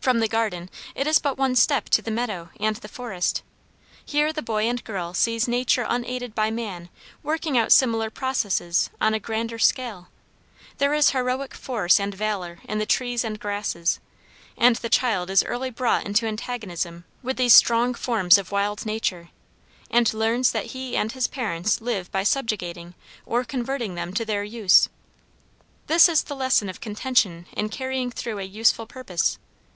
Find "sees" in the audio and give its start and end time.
5.12-5.46